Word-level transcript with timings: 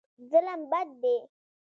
ظلم 0.29 0.59
بد 0.71 0.87
دی. 1.01 1.17